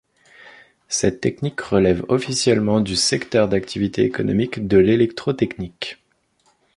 [0.87, 6.01] Cette technique relève officiellement du secteur d'activité économique de l'électrotechnique.